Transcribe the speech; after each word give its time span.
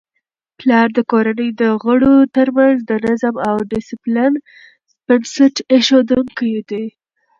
پلار 0.59 0.87
د 0.97 0.99
کورنی 1.11 1.49
د 1.61 1.63
غړو 1.83 2.15
ترمنځ 2.35 2.77
د 2.89 2.91
نظم 3.05 3.35
او 3.49 3.55
ډیسپلین 3.71 4.33
بنسټ 5.07 5.55
ایښودونکی 5.71 6.53
دی. 6.69 6.85